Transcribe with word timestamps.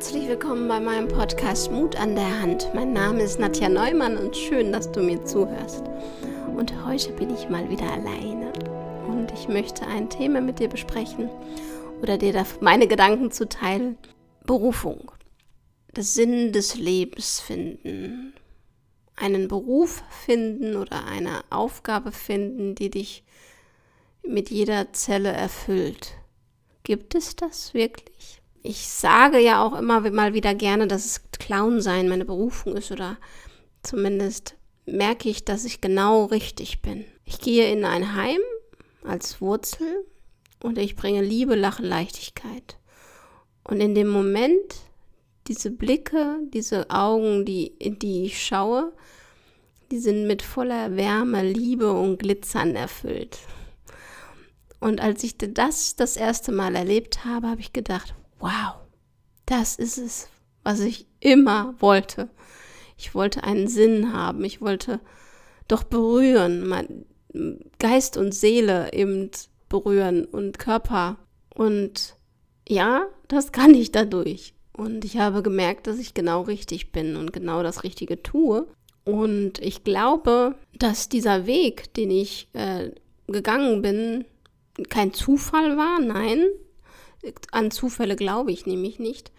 Herzlich 0.00 0.28
willkommen 0.28 0.66
bei 0.66 0.80
meinem 0.80 1.08
Podcast 1.08 1.70
Mut 1.70 1.94
an 1.94 2.14
der 2.14 2.40
Hand. 2.40 2.72
Mein 2.72 2.94
Name 2.94 3.22
ist 3.22 3.38
Nadja 3.38 3.68
Neumann 3.68 4.16
und 4.16 4.34
schön, 4.34 4.72
dass 4.72 4.90
du 4.90 5.02
mir 5.02 5.22
zuhörst. 5.26 5.84
Und 6.56 6.86
heute 6.86 7.12
bin 7.12 7.28
ich 7.28 7.50
mal 7.50 7.68
wieder 7.68 7.92
alleine 7.92 8.50
und 9.06 9.30
ich 9.34 9.46
möchte 9.46 9.86
ein 9.86 10.08
Thema 10.08 10.40
mit 10.40 10.58
dir 10.58 10.68
besprechen 10.68 11.28
oder 12.00 12.16
dir 12.16 12.46
meine 12.62 12.88
Gedanken 12.88 13.30
zuteilen. 13.30 13.98
Berufung. 14.46 15.12
Das 15.92 16.14
Sinn 16.14 16.52
des 16.52 16.76
Lebens 16.76 17.38
finden. 17.38 18.32
Einen 19.16 19.48
Beruf 19.48 20.02
finden 20.24 20.76
oder 20.76 21.04
eine 21.04 21.42
Aufgabe 21.50 22.10
finden, 22.10 22.74
die 22.74 22.88
dich 22.88 23.22
mit 24.26 24.48
jeder 24.48 24.94
Zelle 24.94 25.30
erfüllt. 25.30 26.14
Gibt 26.84 27.14
es 27.14 27.36
das 27.36 27.74
wirklich? 27.74 28.39
Ich 28.62 28.88
sage 28.88 29.38
ja 29.38 29.64
auch 29.64 29.78
immer 29.78 30.00
mal 30.10 30.34
wieder 30.34 30.54
gerne, 30.54 30.86
dass 30.86 31.06
es 31.06 31.22
Clown 31.32 31.80
sein 31.80 32.08
meine 32.08 32.24
Berufung 32.24 32.76
ist 32.76 32.92
oder 32.92 33.16
zumindest 33.82 34.56
merke 34.86 35.28
ich, 35.28 35.44
dass 35.44 35.64
ich 35.64 35.80
genau 35.80 36.24
richtig 36.26 36.82
bin. 36.82 37.04
Ich 37.24 37.40
gehe 37.40 37.70
in 37.72 37.84
ein 37.84 38.14
Heim 38.14 38.40
als 39.02 39.40
Wurzel 39.40 40.04
und 40.62 40.78
ich 40.78 40.96
bringe 40.96 41.22
Liebe, 41.22 41.54
Lachen, 41.54 41.86
Leichtigkeit. 41.86 42.76
Und 43.64 43.80
in 43.80 43.94
dem 43.94 44.08
Moment, 44.08 44.76
diese 45.46 45.70
Blicke, 45.70 46.38
diese 46.52 46.90
Augen, 46.90 47.44
die, 47.44 47.66
in 47.66 47.98
die 47.98 48.24
ich 48.24 48.44
schaue, 48.44 48.92
die 49.90 49.98
sind 49.98 50.26
mit 50.26 50.42
voller 50.42 50.96
Wärme, 50.96 51.42
Liebe 51.42 51.92
und 51.92 52.18
Glitzern 52.18 52.76
erfüllt. 52.76 53.38
Und 54.78 55.00
als 55.00 55.24
ich 55.24 55.36
das 55.36 55.96
das 55.96 56.16
erste 56.16 56.52
Mal 56.52 56.74
erlebt 56.74 57.24
habe, 57.24 57.48
habe 57.48 57.60
ich 57.60 57.72
gedacht, 57.72 58.14
wow, 58.40 58.74
das 59.46 59.76
ist 59.76 59.98
es, 59.98 60.28
was 60.62 60.80
ich 60.80 61.06
immer 61.20 61.74
wollte. 61.78 62.28
Ich 62.96 63.14
wollte 63.14 63.44
einen 63.44 63.68
Sinn 63.68 64.12
haben, 64.12 64.44
ich 64.44 64.60
wollte 64.60 65.00
doch 65.68 65.84
berühren, 65.84 66.66
mein 66.66 67.06
Geist 67.78 68.16
und 68.16 68.34
Seele 68.34 68.92
eben 68.92 69.30
berühren 69.68 70.24
und 70.24 70.58
Körper. 70.58 71.16
Und 71.54 72.16
ja, 72.68 73.06
das 73.28 73.52
kann 73.52 73.74
ich 73.74 73.92
dadurch. 73.92 74.54
Und 74.72 75.04
ich 75.04 75.18
habe 75.18 75.42
gemerkt, 75.42 75.86
dass 75.86 75.98
ich 75.98 76.14
genau 76.14 76.42
richtig 76.42 76.92
bin 76.92 77.16
und 77.16 77.32
genau 77.32 77.62
das 77.62 77.84
Richtige 77.84 78.22
tue. 78.22 78.66
Und 79.04 79.58
ich 79.60 79.84
glaube, 79.84 80.54
dass 80.78 81.08
dieser 81.08 81.46
Weg, 81.46 81.94
den 81.94 82.10
ich 82.10 82.48
äh, 82.52 82.90
gegangen 83.26 83.82
bin, 83.82 84.24
kein 84.88 85.12
Zufall 85.12 85.76
war, 85.76 86.00
nein, 86.00 86.44
an 87.50 87.70
Zufälle 87.70 88.16
glaube 88.16 88.52
ich 88.52 88.66
nämlich 88.66 88.98
nicht. 88.98 89.30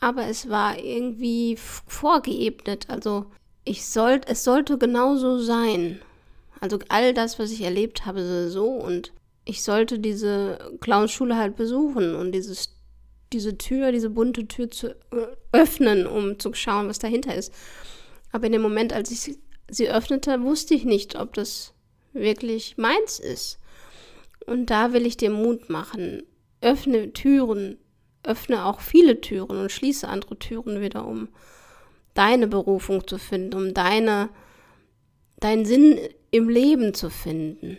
Aber 0.00 0.26
es 0.26 0.48
war 0.48 0.78
irgendwie 0.78 1.56
vorgeebnet. 1.56 2.88
Also 2.88 3.26
ich 3.64 3.86
sollte, 3.86 4.28
es 4.28 4.44
sollte 4.44 4.78
genauso 4.78 5.38
sein. 5.38 6.00
Also 6.60 6.78
all 6.88 7.14
das, 7.14 7.38
was 7.38 7.50
ich 7.50 7.62
erlebt 7.62 8.06
habe, 8.06 8.48
so 8.48 8.66
und 8.66 9.12
ich 9.44 9.62
sollte 9.62 9.98
diese 9.98 10.58
Clownschule 10.80 11.36
halt 11.36 11.56
besuchen 11.56 12.14
und 12.14 12.32
dieses, 12.32 12.74
diese 13.32 13.56
Tür, 13.58 13.92
diese 13.92 14.10
bunte 14.10 14.46
Tür 14.48 14.70
zu 14.70 14.96
öffnen, 15.52 16.06
um 16.06 16.38
zu 16.38 16.52
schauen, 16.54 16.88
was 16.88 16.98
dahinter 16.98 17.34
ist. 17.34 17.52
Aber 18.32 18.46
in 18.46 18.52
dem 18.52 18.62
Moment, 18.62 18.92
als 18.92 19.10
ich 19.10 19.38
sie 19.68 19.90
öffnete, 19.90 20.42
wusste 20.42 20.74
ich 20.74 20.84
nicht, 20.84 21.16
ob 21.18 21.34
das 21.34 21.72
wirklich 22.12 22.76
meins 22.76 23.18
ist. 23.18 23.58
Und 24.46 24.70
da 24.70 24.92
will 24.92 25.06
ich 25.06 25.16
dir 25.16 25.30
Mut 25.30 25.70
machen 25.70 26.22
öffne 26.60 27.12
Türen, 27.12 27.78
öffne 28.22 28.64
auch 28.66 28.80
viele 28.80 29.20
Türen 29.20 29.58
und 29.58 29.72
schließe 29.72 30.08
andere 30.08 30.38
Türen 30.38 30.80
wieder, 30.80 31.06
um 31.06 31.28
deine 32.14 32.46
Berufung 32.46 33.06
zu 33.06 33.18
finden, 33.18 33.54
um 33.54 33.74
deine, 33.74 34.30
deinen 35.38 35.64
Sinn 35.64 35.98
im 36.30 36.48
Leben 36.48 36.94
zu 36.94 37.10
finden. 37.10 37.78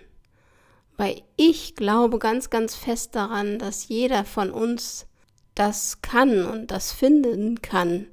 Weil 0.96 1.22
ich 1.36 1.76
glaube 1.76 2.18
ganz, 2.18 2.50
ganz 2.50 2.76
fest 2.76 3.16
daran, 3.16 3.60
dass 3.60 3.88
jeder 3.88 4.24
von 4.24 4.52
uns 4.52 5.06
das 5.54 6.02
kann 6.02 6.46
und 6.46 6.72
das 6.72 6.92
finden 6.92 7.62
kann 7.62 8.08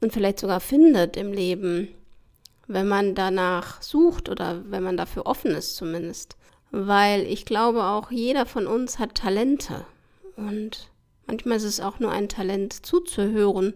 und 0.00 0.12
vielleicht 0.12 0.40
sogar 0.40 0.60
findet 0.60 1.16
im 1.16 1.32
Leben, 1.32 1.88
wenn 2.66 2.88
man 2.88 3.14
danach 3.14 3.82
sucht 3.82 4.28
oder 4.28 4.62
wenn 4.70 4.82
man 4.82 4.96
dafür 4.96 5.26
offen 5.26 5.50
ist 5.52 5.76
zumindest 5.76 6.36
weil 6.70 7.22
ich 7.22 7.44
glaube 7.44 7.84
auch 7.84 8.10
jeder 8.10 8.46
von 8.46 8.66
uns 8.66 8.98
hat 8.98 9.14
Talente 9.14 9.84
und 10.36 10.90
manchmal 11.26 11.56
ist 11.56 11.64
es 11.64 11.80
auch 11.80 11.98
nur 11.98 12.12
ein 12.12 12.28
Talent 12.28 12.86
zuzuhören 12.86 13.74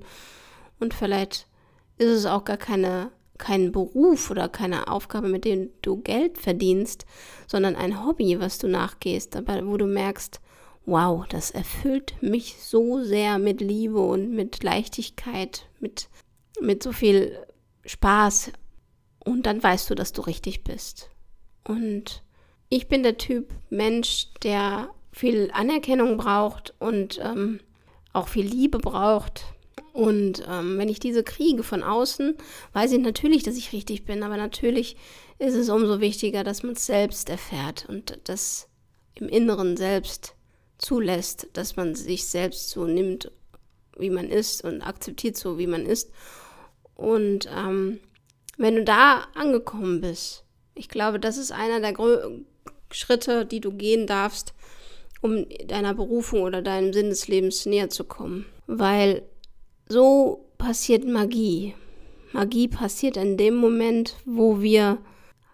und 0.80 0.94
vielleicht 0.94 1.46
ist 1.98 2.10
es 2.10 2.26
auch 2.26 2.44
gar 2.44 2.56
keine 2.56 3.10
kein 3.38 3.72
Beruf 3.72 4.30
oder 4.30 4.48
keine 4.48 4.88
Aufgabe, 4.88 5.28
mit 5.28 5.44
dem 5.44 5.70
du 5.82 5.96
Geld 5.96 6.38
verdienst, 6.38 7.04
sondern 7.46 7.76
ein 7.76 8.04
Hobby, 8.06 8.38
was 8.40 8.58
du 8.58 8.68
nachgehst, 8.68 9.36
aber 9.36 9.66
wo 9.66 9.76
du 9.76 9.86
merkst, 9.86 10.40
wow, 10.86 11.26
das 11.28 11.50
erfüllt 11.50 12.14
mich 12.22 12.56
so 12.60 13.02
sehr 13.02 13.38
mit 13.38 13.60
Liebe 13.60 13.98
und 13.98 14.30
mit 14.30 14.62
Leichtigkeit, 14.62 15.66
mit, 15.80 16.08
mit 16.60 16.82
so 16.82 16.92
viel 16.92 17.38
Spaß. 17.84 18.52
Und 19.24 19.46
dann 19.46 19.62
weißt 19.62 19.90
du, 19.90 19.94
dass 19.94 20.12
du 20.12 20.22
richtig 20.22 20.64
bist. 20.64 21.10
Und 21.64 22.22
ich 22.74 22.88
bin 22.88 23.04
der 23.04 23.16
Typ 23.16 23.50
Mensch, 23.70 24.32
der 24.42 24.88
viel 25.12 25.48
Anerkennung 25.52 26.16
braucht 26.16 26.74
und 26.80 27.20
ähm, 27.22 27.60
auch 28.12 28.26
viel 28.26 28.44
Liebe 28.44 28.78
braucht. 28.78 29.44
Und 29.92 30.44
ähm, 30.50 30.76
wenn 30.76 30.88
ich 30.88 30.98
diese 30.98 31.22
kriege 31.22 31.62
von 31.62 31.84
außen, 31.84 32.36
weiß 32.72 32.90
ich 32.90 32.98
natürlich, 32.98 33.44
dass 33.44 33.56
ich 33.56 33.72
richtig 33.72 34.04
bin, 34.04 34.24
aber 34.24 34.36
natürlich 34.36 34.96
ist 35.38 35.54
es 35.54 35.68
umso 35.68 36.00
wichtiger, 36.00 36.42
dass 36.42 36.64
man 36.64 36.72
es 36.72 36.84
selbst 36.84 37.28
erfährt 37.28 37.86
und 37.88 38.18
das 38.24 38.68
im 39.14 39.28
Inneren 39.28 39.76
selbst 39.76 40.34
zulässt, 40.76 41.46
dass 41.52 41.76
man 41.76 41.94
sich 41.94 42.26
selbst 42.26 42.70
so 42.70 42.86
nimmt, 42.86 43.30
wie 43.96 44.10
man 44.10 44.28
ist 44.28 44.64
und 44.64 44.82
akzeptiert 44.82 45.36
so, 45.36 45.58
wie 45.58 45.68
man 45.68 45.86
ist. 45.86 46.10
Und 46.96 47.48
ähm, 47.56 48.00
wenn 48.58 48.74
du 48.74 48.82
da 48.82 49.28
angekommen 49.34 50.00
bist, 50.00 50.44
ich 50.74 50.88
glaube, 50.88 51.20
das 51.20 51.36
ist 51.36 51.52
einer 51.52 51.78
der 51.78 51.92
Schritte, 52.94 53.44
die 53.44 53.60
du 53.60 53.72
gehen 53.72 54.06
darfst, 54.06 54.54
um 55.20 55.46
deiner 55.66 55.94
Berufung 55.94 56.42
oder 56.42 56.62
deinem 56.62 56.92
Sinn 56.92 57.08
des 57.08 57.28
Lebens 57.28 57.66
näher 57.66 57.90
zu 57.90 58.04
kommen. 58.04 58.46
Weil 58.66 59.22
so 59.88 60.46
passiert 60.58 61.06
Magie. 61.06 61.74
Magie 62.32 62.68
passiert 62.68 63.16
in 63.16 63.36
dem 63.36 63.54
Moment, 63.54 64.16
wo 64.24 64.60
wir 64.60 64.98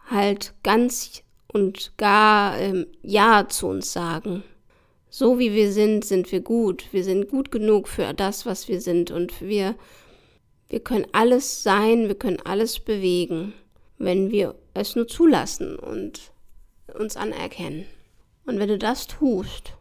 halt 0.08 0.54
ganz 0.62 1.22
und 1.52 1.96
gar 1.96 2.58
ähm, 2.58 2.86
Ja 3.02 3.48
zu 3.48 3.68
uns 3.68 3.92
sagen. 3.92 4.42
So 5.08 5.38
wie 5.38 5.52
wir 5.52 5.72
sind, 5.72 6.04
sind 6.04 6.30
wir 6.30 6.40
gut. 6.40 6.86
Wir 6.92 7.02
sind 7.02 7.28
gut 7.28 7.50
genug 7.50 7.88
für 7.88 8.14
das, 8.14 8.46
was 8.46 8.68
wir 8.68 8.80
sind. 8.80 9.10
Und 9.10 9.40
wir, 9.40 9.74
wir 10.68 10.80
können 10.80 11.06
alles 11.12 11.62
sein, 11.62 12.06
wir 12.06 12.14
können 12.14 12.40
alles 12.44 12.78
bewegen, 12.78 13.52
wenn 13.98 14.30
wir 14.30 14.54
es 14.72 14.94
nur 14.94 15.08
zulassen. 15.08 15.76
Und 15.76 16.32
uns 16.98 17.16
anerkennen. 17.16 17.86
Und 18.46 18.58
wenn 18.58 18.68
du 18.68 18.78
das 18.78 19.06
tust, 19.06 19.74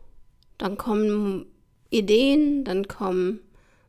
dann 0.57 0.77
kommen 0.77 1.45
Ideen, 1.89 2.63
dann 2.63 2.87
kommen 2.87 3.39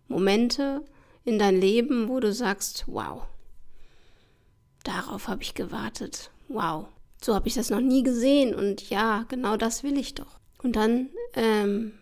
Momente 0.09 0.83
in 1.25 1.39
dein 1.39 1.61
Leben, 1.61 2.09
wo 2.09 2.21
du 2.21 2.33
sagst, 2.33 2.85
wow, 2.87 3.23
darauf 4.85 5.29
habe 5.29 5.43
ich 5.43 5.55
gewartet. 5.55 6.31
Wow, 6.49 6.87
so 7.23 7.35
habe 7.35 7.49
ich 7.49 7.55
das 7.55 7.71
noch 7.71 7.81
nie 7.81 8.03
gesehen 8.03 8.55
und 8.55 8.89
ja, 8.91 9.25
genau 9.29 9.57
das 9.57 9.83
will 9.83 9.99
ich 9.99 10.15
doch. 10.15 10.41
Und 10.63 10.77
dann, 10.77 11.11
ähm, 11.35 11.93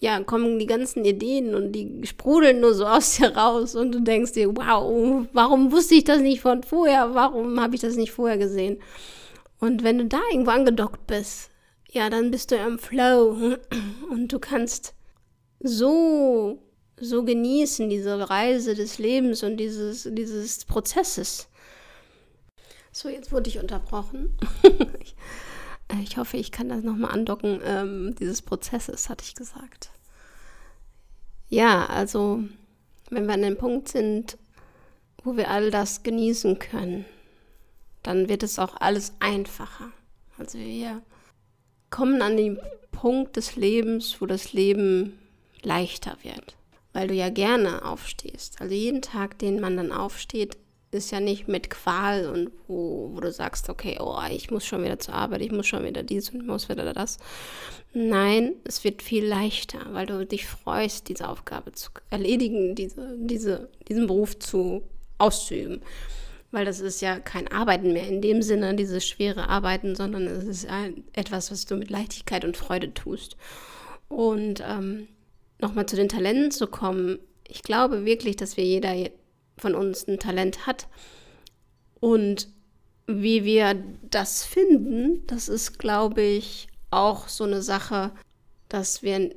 ja, 0.00 0.22
kommen 0.22 0.58
die 0.58 0.66
ganzen 0.66 1.04
Ideen 1.04 1.54
und 1.54 1.72
die 1.72 2.06
sprudeln 2.06 2.60
nur 2.60 2.74
so 2.74 2.86
aus 2.86 3.16
dir 3.16 3.36
raus 3.36 3.74
und 3.74 3.92
du 3.92 4.00
denkst 4.00 4.32
dir, 4.32 4.54
wow, 4.56 5.26
warum 5.32 5.72
wusste 5.72 5.94
ich 5.94 6.04
das 6.04 6.20
nicht 6.20 6.40
von 6.40 6.62
vorher? 6.62 7.14
Warum 7.14 7.60
habe 7.60 7.74
ich 7.74 7.80
das 7.80 7.96
nicht 7.96 8.12
vorher 8.12 8.38
gesehen? 8.38 8.78
Und 9.60 9.84
wenn 9.84 9.98
du 9.98 10.06
da 10.06 10.20
irgendwo 10.30 10.50
angedockt 10.50 11.06
bist, 11.06 11.50
ja, 11.90 12.08
dann 12.08 12.30
bist 12.30 12.50
du 12.50 12.56
im 12.56 12.78
Flow 12.78 13.56
und 14.10 14.32
du 14.32 14.38
kannst 14.38 14.94
so, 15.60 16.62
so 16.98 17.24
genießen 17.24 17.90
diese 17.90 18.30
Reise 18.30 18.74
des 18.74 18.98
Lebens 18.98 19.42
und 19.42 19.58
dieses, 19.58 20.08
dieses 20.10 20.64
Prozesses. 20.64 21.48
So, 22.92 23.08
jetzt 23.08 23.32
wurde 23.32 23.50
ich 23.50 23.58
unterbrochen. 23.58 24.36
ich, 25.00 25.14
äh, 25.88 26.02
ich, 26.02 26.16
hoffe, 26.16 26.38
ich 26.38 26.50
kann 26.50 26.68
das 26.68 26.82
nochmal 26.82 27.12
andocken. 27.12 27.60
Ähm, 27.64 28.14
dieses 28.18 28.42
Prozesses, 28.42 29.08
hatte 29.08 29.24
ich 29.24 29.34
gesagt. 29.34 29.90
Ja, 31.48 31.86
also, 31.86 32.42
wenn 33.10 33.26
wir 33.26 33.34
an 33.34 33.42
dem 33.42 33.56
Punkt 33.56 33.88
sind, 33.88 34.38
wo 35.22 35.36
wir 35.36 35.50
all 35.50 35.70
das 35.70 36.02
genießen 36.02 36.58
können, 36.58 37.04
dann 38.02 38.28
wird 38.28 38.42
es 38.42 38.58
auch 38.58 38.76
alles 38.80 39.14
einfacher. 39.20 39.92
Also 40.38 40.58
wir 40.58 41.02
kommen 41.90 42.22
an 42.22 42.36
den 42.36 42.58
Punkt 42.92 43.36
des 43.36 43.56
Lebens, 43.56 44.20
wo 44.20 44.26
das 44.26 44.52
Leben 44.52 45.18
leichter 45.62 46.16
wird. 46.22 46.56
weil 46.92 47.08
du 47.08 47.14
ja 47.14 47.30
gerne 47.30 47.84
aufstehst. 47.84 48.60
Also 48.60 48.74
jeden 48.74 49.02
Tag, 49.02 49.38
den 49.38 49.60
man 49.60 49.76
dann 49.76 49.92
aufsteht, 49.92 50.56
ist 50.92 51.12
ja 51.12 51.20
nicht 51.20 51.46
mit 51.46 51.70
Qual 51.70 52.28
und 52.28 52.50
wo, 52.66 53.12
wo 53.14 53.20
du 53.20 53.30
sagst, 53.30 53.68
okay, 53.68 53.98
oh, 54.00 54.18
ich 54.28 54.50
muss 54.50 54.66
schon 54.66 54.82
wieder 54.82 54.98
zur 54.98 55.14
Arbeit, 55.14 55.40
ich 55.42 55.52
muss 55.52 55.68
schon 55.68 55.84
wieder 55.84 56.02
dies 56.02 56.30
und 56.30 56.46
muss 56.46 56.68
wieder 56.68 56.92
das. 56.92 57.18
Nein, 57.92 58.54
es 58.64 58.82
wird 58.82 59.02
viel 59.02 59.24
leichter, 59.24 59.78
weil 59.92 60.06
du 60.06 60.26
dich 60.26 60.46
freust, 60.46 61.08
diese 61.08 61.28
Aufgabe 61.28 61.72
zu 61.72 61.90
erledigen, 62.10 62.74
diese, 62.74 63.14
diese, 63.18 63.68
diesen 63.88 64.08
Beruf 64.08 64.36
zu 64.40 64.82
auszuüben. 65.18 65.80
Weil 66.50 66.64
das 66.64 66.80
ist 66.80 67.00
ja 67.00 67.20
kein 67.20 67.48
Arbeiten 67.48 67.92
mehr 67.92 68.08
in 68.08 68.20
dem 68.20 68.42
Sinne, 68.42 68.74
dieses 68.74 69.06
schwere 69.06 69.48
Arbeiten, 69.48 69.94
sondern 69.94 70.26
es 70.26 70.44
ist 70.44 70.68
ein, 70.68 71.04
etwas, 71.12 71.50
was 71.50 71.64
du 71.64 71.76
mit 71.76 71.90
Leichtigkeit 71.90 72.44
und 72.44 72.56
Freude 72.56 72.92
tust. 72.92 73.36
Und 74.08 74.62
ähm, 74.66 75.06
nochmal 75.60 75.86
zu 75.86 75.96
den 75.96 76.08
Talenten 76.08 76.50
zu 76.50 76.66
kommen, 76.66 77.20
ich 77.46 77.62
glaube 77.62 78.04
wirklich, 78.04 78.36
dass 78.36 78.56
wir 78.56 78.64
jeder 78.64 78.94
von 79.58 79.74
uns 79.74 80.06
ein 80.08 80.18
Talent 80.18 80.66
hat. 80.66 80.88
Und 82.00 82.48
wie 83.06 83.44
wir 83.44 83.82
das 84.02 84.44
finden, 84.44 85.26
das 85.26 85.48
ist, 85.48 85.78
glaube 85.78 86.22
ich, 86.22 86.68
auch 86.90 87.28
so 87.28 87.44
eine 87.44 87.62
Sache, 87.62 88.12
dass 88.68 89.02
wir 89.02 89.34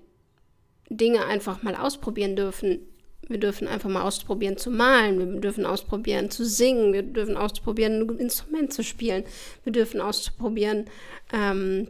Dinge 0.89 1.25
einfach 1.25 1.63
mal 1.63 1.75
ausprobieren 1.75 2.35
dürfen. 2.35 2.79
Wir 3.27 3.39
dürfen 3.39 3.67
einfach 3.67 3.89
mal 3.89 4.03
ausprobieren 4.03 4.57
zu 4.57 4.69
malen, 4.69 5.17
wir 5.17 5.41
dürfen 5.41 5.65
ausprobieren 5.65 6.29
zu 6.29 6.45
singen, 6.45 6.93
wir 6.93 7.03
dürfen 7.03 7.37
ausprobieren, 7.37 8.01
ein 8.01 8.17
Instrument 8.17 8.73
zu 8.73 8.83
spielen, 8.83 9.23
wir 9.63 9.71
dürfen 9.71 10.01
ausprobieren, 10.01 10.85
ähm, 11.31 11.87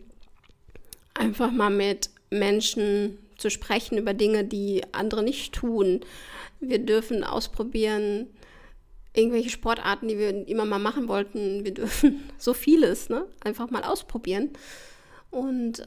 einfach 1.14 1.52
mal 1.52 1.72
mit 1.72 2.10
Menschen 2.30 3.18
zu 3.38 3.50
sprechen 3.50 3.98
über 3.98 4.14
Dinge, 4.14 4.46
die 4.46 4.84
andere 4.92 5.24
nicht 5.24 5.54
tun. 5.54 6.02
Wir 6.60 6.80
dürfen 6.80 7.24
ausprobieren, 7.24 8.28
irgendwelche 9.14 9.50
Sportarten, 9.50 10.08
die 10.08 10.18
wir 10.18 10.48
immer 10.48 10.66
mal 10.66 10.80
machen 10.80 11.08
wollten. 11.08 11.64
Wir 11.64 11.74
dürfen 11.74 12.30
so 12.38 12.54
vieles, 12.54 13.10
ne? 13.10 13.26
Einfach 13.44 13.70
mal 13.70 13.84
ausprobieren. 13.84 14.50
Und 15.30 15.84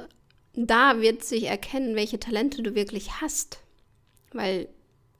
da 0.54 1.00
wird 1.00 1.24
sich 1.24 1.44
erkennen, 1.44 1.96
welche 1.96 2.18
Talente 2.18 2.62
du 2.62 2.74
wirklich 2.74 3.20
hast. 3.20 3.60
Weil 4.32 4.68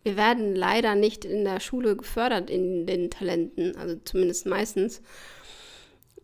wir 0.06 0.17
werden 0.17 0.55
leider 0.55 0.94
nicht 0.94 1.25
in 1.25 1.44
der 1.44 1.58
Schule 1.58 1.97
gefördert 1.97 2.49
in 2.49 2.87
den 2.87 3.11
Talenten, 3.11 3.76
also 3.76 3.97
zumindest 4.05 4.47
meistens. 4.47 5.03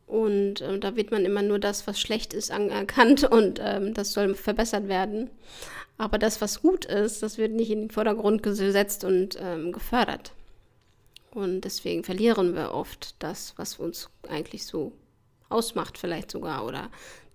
Und 0.06 0.60
äh, 0.60 0.78
da 0.78 0.94
wird 0.94 1.10
man 1.10 1.24
immer 1.24 1.42
nur 1.42 1.58
das, 1.58 1.88
was 1.88 1.98
schlecht 1.98 2.32
ist, 2.32 2.52
anerkannt 2.52 3.24
und 3.30 3.60
ähm, 3.60 3.92
das 3.92 4.12
soll 4.12 4.36
verbessert 4.36 4.86
werden. 4.86 5.30
Aber 5.98 6.16
das, 6.16 6.40
was 6.40 6.62
gut 6.62 6.84
ist, 6.84 7.24
das 7.24 7.38
wird 7.38 7.50
nicht 7.50 7.72
in 7.72 7.80
den 7.80 7.90
Vordergrund 7.90 8.44
gesetzt 8.44 9.02
und 9.02 9.36
ähm, 9.40 9.72
gefördert. 9.72 10.30
Und 11.32 11.62
deswegen 11.62 12.04
verlieren 12.04 12.54
wir 12.54 12.72
oft 12.74 13.16
das, 13.18 13.54
was 13.56 13.80
uns 13.80 14.10
eigentlich 14.28 14.64
so 14.64 14.92
ausmacht, 15.48 15.98
vielleicht 15.98 16.30
sogar, 16.30 16.64
oder 16.64 16.88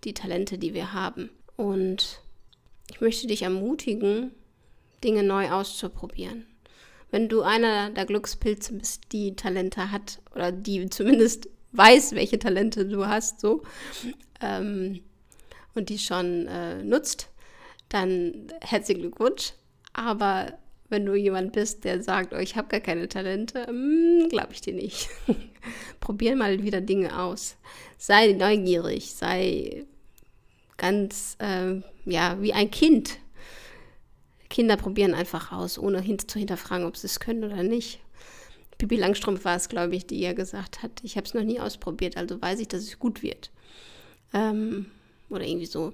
die 0.06 0.14
Talente, 0.14 0.58
die 0.58 0.74
wir 0.74 0.94
haben. 0.94 1.30
Und 1.58 2.22
ich 2.90 3.02
möchte 3.02 3.28
dich 3.28 3.42
ermutigen, 3.42 4.32
Dinge 5.04 5.24
neu 5.24 5.50
auszuprobieren. 5.50 6.46
Wenn 7.10 7.30
du 7.30 7.42
einer 7.42 7.90
der 7.90 8.06
Glückspilze 8.06 8.74
bist, 8.74 9.12
die 9.12 9.36
Talente 9.36 9.92
hat, 9.92 10.20
oder 10.36 10.52
die 10.52 10.90
zumindest 10.90 11.50
weiß, 11.72 12.14
welche 12.14 12.40
Talente 12.40 12.86
du 12.86 13.08
hast, 13.08 13.40
so, 13.40 13.64
ähm, 14.42 15.02
und 15.74 15.90
die 15.90 16.00
schon 16.00 16.48
äh, 16.48 16.84
nutzt, 16.84 17.30
dann 17.90 18.48
herzlichen 18.62 19.02
Glückwunsch. 19.02 19.54
Aber 19.94 20.58
wenn 20.90 21.06
du 21.06 21.16
jemand 21.16 21.54
bist, 21.54 21.84
der 21.84 22.02
sagt, 22.02 22.34
oh, 22.34 22.38
ich 22.38 22.56
habe 22.56 22.68
gar 22.68 22.80
keine 22.80 23.08
Talente, 23.08 23.68
hm, 23.68 24.28
glaube 24.30 24.54
ich 24.54 24.62
dir 24.62 24.74
nicht. 24.74 25.10
Probier 26.00 26.36
mal 26.36 26.64
wieder 26.64 26.82
Dinge 26.82 27.20
aus. 27.20 27.58
Sei 27.98 28.34
neugierig, 28.34 29.14
sei 29.14 29.86
ganz, 30.78 31.36
äh, 31.40 31.82
ja, 32.06 32.42
wie 32.42 32.54
ein 32.54 32.72
Kind. 32.72 33.18
Kinder 34.50 34.78
probieren 34.78 35.14
einfach 35.14 35.52
aus, 35.52 35.78
ohne 35.78 36.02
hin 36.02 36.20
zu 36.20 36.40
hinterfragen, 36.40 36.86
ob 36.86 36.98
sie 36.98 37.08
es 37.08 37.20
können 37.20 37.44
oder 37.44 37.64
nicht. 37.64 38.00
Pippi 38.78 38.96
Langstrumpf 38.96 39.44
war 39.44 39.56
es, 39.56 39.70
glaube 39.70 39.96
ich, 39.96 40.06
die 40.06 40.20
ja 40.20 40.34
gesagt 40.34 40.84
hat, 40.84 40.92
ich 41.04 41.18
habe 41.18 41.26
es 41.26 41.34
noch 41.34 41.44
nie 41.44 41.60
ausprobiert, 41.60 42.16
also 42.16 42.42
weiß 42.42 42.60
ich, 42.60 42.68
dass 42.68 42.84
es 42.84 43.00
gut 43.00 43.24
wird. 43.24 43.52
Ähm, 44.34 44.88
oder 45.30 45.46
irgendwie 45.46 45.66
so. 45.66 45.94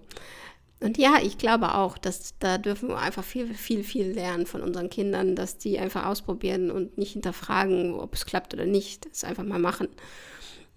Und 0.79 0.97
ja, 0.97 1.17
ich 1.23 1.37
glaube 1.37 1.75
auch, 1.75 1.97
dass 1.97 2.37
da 2.39 2.57
dürfen 2.57 2.89
wir 2.89 2.97
einfach 2.97 3.23
viel, 3.23 3.53
viel, 3.53 3.85
viel 3.85 4.07
lernen 4.07 4.45
von 4.45 4.61
unseren 4.61 4.89
Kindern, 4.89 5.33
dass 5.33 5.57
die 5.57 5.79
einfach 5.79 6.05
ausprobieren 6.05 6.71
und 6.71 6.97
nicht 6.97 7.13
hinterfragen, 7.13 7.93
ob 7.93 8.13
es 8.13 8.25
klappt 8.25 8.53
oder 8.53 8.65
nicht. 8.65 9.09
Das 9.09 9.23
einfach 9.23 9.45
mal 9.45 9.59
machen. 9.59 9.87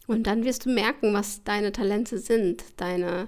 Und 0.07 0.29
dann 0.29 0.45
wirst 0.45 0.65
du 0.65 0.71
merken, 0.71 1.13
was 1.13 1.43
deine 1.43 1.73
Talente 1.73 2.19
sind. 2.19 2.63
Deine 2.77 3.27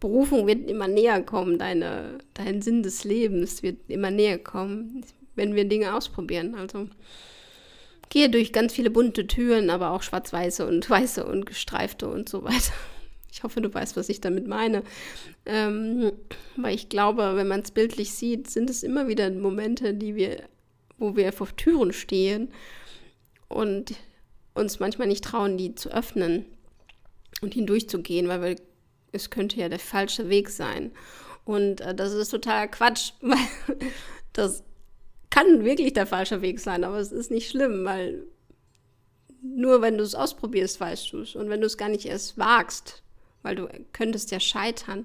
Berufung 0.00 0.46
wird 0.46 0.68
immer 0.68 0.88
näher 0.88 1.22
kommen, 1.22 1.58
deine, 1.58 2.18
dein 2.34 2.60
Sinn 2.60 2.82
des 2.82 3.04
Lebens 3.04 3.62
wird 3.62 3.78
immer 3.88 4.10
näher 4.10 4.38
kommen, 4.38 5.04
wenn 5.34 5.54
wir 5.54 5.64
Dinge 5.64 5.94
ausprobieren. 5.94 6.54
Also 6.54 6.88
gehe 8.10 8.28
durch 8.28 8.52
ganz 8.52 8.72
viele 8.72 8.90
bunte 8.90 9.26
Türen, 9.26 9.70
aber 9.70 9.90
auch 9.90 10.02
schwarz-weiße 10.02 10.66
und 10.66 10.88
weiße 10.88 11.24
und 11.24 11.46
gestreifte 11.46 12.08
und 12.08 12.28
so 12.28 12.44
weiter. 12.44 12.72
Ich 13.32 13.42
hoffe, 13.42 13.60
du 13.60 13.74
weißt, 13.74 13.98
was 13.98 14.08
ich 14.08 14.22
damit 14.22 14.46
meine. 14.46 14.82
Ähm, 15.44 16.10
weil 16.56 16.74
ich 16.74 16.88
glaube, 16.88 17.36
wenn 17.36 17.48
man 17.48 17.60
es 17.60 17.70
bildlich 17.70 18.12
sieht, 18.14 18.48
sind 18.48 18.70
es 18.70 18.82
immer 18.82 19.08
wieder 19.08 19.30
Momente, 19.30 19.92
die 19.92 20.14
wir, 20.14 20.44
wo 20.96 21.16
wir 21.16 21.30
vor 21.34 21.54
Türen 21.54 21.92
stehen 21.92 22.48
und 23.48 23.92
uns 24.54 24.80
manchmal 24.80 25.08
nicht 25.08 25.22
trauen, 25.22 25.58
die 25.58 25.74
zu 25.74 25.90
öffnen 25.90 26.46
und 27.42 27.52
hindurchzugehen, 27.52 28.26
weil 28.28 28.40
wir, 28.42 28.56
es 29.16 29.30
könnte 29.30 29.58
ja 29.58 29.68
der 29.68 29.78
falsche 29.78 30.28
Weg 30.28 30.48
sein. 30.48 30.92
Und 31.44 31.80
äh, 31.80 31.94
das 31.94 32.12
ist 32.12 32.30
totaler 32.30 32.68
Quatsch, 32.68 33.12
weil 33.20 33.38
das 34.32 34.62
kann 35.30 35.64
wirklich 35.64 35.92
der 35.92 36.06
falsche 36.06 36.42
Weg 36.42 36.60
sein, 36.60 36.84
aber 36.84 36.98
es 36.98 37.12
ist 37.12 37.30
nicht 37.30 37.50
schlimm, 37.50 37.84
weil 37.84 38.26
nur 39.42 39.82
wenn 39.82 39.98
du 39.98 40.04
es 40.04 40.14
ausprobierst, 40.14 40.80
weißt 40.80 41.12
du 41.12 41.20
es. 41.20 41.36
Und 41.36 41.48
wenn 41.48 41.60
du 41.60 41.66
es 41.66 41.76
gar 41.76 41.88
nicht 41.88 42.06
erst 42.06 42.38
wagst, 42.38 43.02
weil 43.42 43.54
du 43.54 43.68
könntest 43.92 44.30
ja 44.30 44.40
scheitern, 44.40 45.04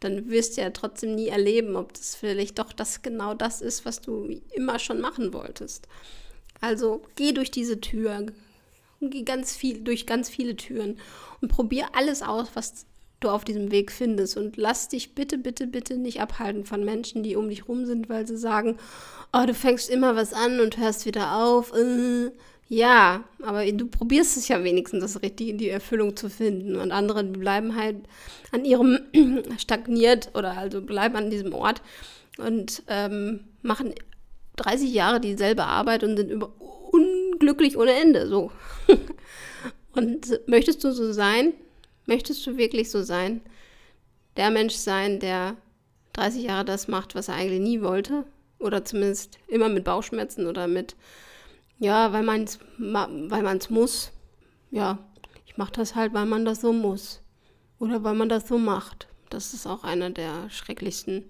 dann 0.00 0.30
wirst 0.30 0.56
du 0.56 0.62
ja 0.62 0.70
trotzdem 0.70 1.14
nie 1.14 1.28
erleben, 1.28 1.76
ob 1.76 1.92
das 1.92 2.14
vielleicht 2.14 2.58
doch 2.58 2.72
das 2.72 3.02
genau 3.02 3.34
das 3.34 3.60
ist, 3.60 3.84
was 3.84 4.00
du 4.00 4.40
immer 4.52 4.78
schon 4.78 5.00
machen 5.00 5.32
wolltest. 5.32 5.88
Also 6.60 7.02
geh 7.16 7.32
durch 7.32 7.50
diese 7.50 7.80
Tür, 7.80 8.26
geh 9.00 9.22
ganz 9.22 9.56
viel, 9.56 9.80
durch 9.82 10.06
ganz 10.06 10.28
viele 10.28 10.56
Türen 10.56 10.98
und 11.40 11.48
probier 11.48 11.88
alles 11.94 12.22
aus, 12.22 12.48
was 12.54 12.86
du 13.20 13.28
auf 13.28 13.44
diesem 13.44 13.70
Weg 13.70 13.92
findest. 13.92 14.36
Und 14.36 14.56
lass 14.56 14.88
dich 14.88 15.14
bitte, 15.14 15.38
bitte, 15.38 15.66
bitte 15.66 15.96
nicht 15.96 16.20
abhalten 16.20 16.64
von 16.64 16.84
Menschen, 16.84 17.22
die 17.22 17.36
um 17.36 17.48
dich 17.48 17.68
rum 17.68 17.86
sind, 17.86 18.08
weil 18.08 18.26
sie 18.26 18.36
sagen, 18.36 18.78
oh, 19.32 19.44
du 19.46 19.54
fängst 19.54 19.88
immer 19.90 20.16
was 20.16 20.32
an 20.32 20.60
und 20.60 20.78
hörst 20.78 21.06
wieder 21.06 21.36
auf. 21.36 21.72
Äh, 21.74 22.30
ja, 22.68 23.24
aber 23.42 23.70
du 23.72 23.86
probierst 23.86 24.36
es 24.36 24.48
ja 24.48 24.62
wenigstens, 24.62 25.02
das 25.02 25.22
Richtige 25.22 25.50
in 25.50 25.58
die 25.58 25.68
Erfüllung 25.68 26.16
zu 26.16 26.30
finden. 26.30 26.76
Und 26.76 26.92
andere 26.92 27.24
bleiben 27.24 27.76
halt 27.76 27.96
an 28.52 28.64
ihrem 28.64 29.00
stagniert 29.58 30.30
oder 30.34 30.56
also 30.56 30.80
bleiben 30.80 31.16
an 31.16 31.30
diesem 31.30 31.52
Ort 31.52 31.82
und 32.38 32.82
ähm, 32.88 33.40
machen 33.62 33.94
30 34.56 34.92
Jahre 34.92 35.20
dieselbe 35.20 35.64
Arbeit 35.64 36.04
und 36.04 36.16
sind 36.16 36.30
über 36.30 36.52
unglücklich 36.92 37.76
ohne 37.76 37.92
Ende. 37.92 38.28
So. 38.28 38.52
und 39.92 40.40
möchtest 40.46 40.84
du 40.84 40.92
so 40.92 41.12
sein? 41.12 41.52
Möchtest 42.10 42.44
du 42.44 42.56
wirklich 42.56 42.90
so 42.90 43.04
sein? 43.04 43.40
Der 44.36 44.50
Mensch 44.50 44.74
sein, 44.74 45.20
der 45.20 45.56
30 46.14 46.42
Jahre 46.42 46.64
das 46.64 46.88
macht, 46.88 47.14
was 47.14 47.28
er 47.28 47.36
eigentlich 47.36 47.60
nie 47.60 47.82
wollte? 47.82 48.24
Oder 48.58 48.84
zumindest 48.84 49.38
immer 49.46 49.68
mit 49.68 49.84
Bauchschmerzen 49.84 50.48
oder 50.48 50.66
mit 50.66 50.96
ja, 51.78 52.12
weil 52.12 52.24
man 52.24 52.42
es 52.42 52.58
weil 52.78 53.42
man's 53.44 53.70
muss. 53.70 54.10
Ja, 54.72 54.98
ich 55.46 55.56
mache 55.56 55.70
das 55.70 55.94
halt, 55.94 56.12
weil 56.12 56.26
man 56.26 56.44
das 56.44 56.62
so 56.62 56.72
muss. 56.72 57.22
Oder 57.78 58.02
weil 58.02 58.14
man 58.14 58.28
das 58.28 58.48
so 58.48 58.58
macht. 58.58 59.06
Das 59.28 59.54
ist 59.54 59.68
auch 59.68 59.84
einer 59.84 60.10
der 60.10 60.50
schrecklichsten 60.50 61.26